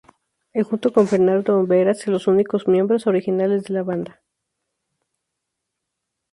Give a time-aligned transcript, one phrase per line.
[0.53, 4.23] Él junto con Fernando Olvera son los únicos miembros originales de la banda.